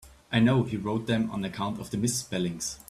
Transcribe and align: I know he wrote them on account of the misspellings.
I 0.31 0.39
know 0.39 0.63
he 0.63 0.77
wrote 0.77 1.05
them 1.05 1.29
on 1.29 1.45
account 1.45 1.79
of 1.79 1.91
the 1.91 1.97
misspellings. 1.97 2.79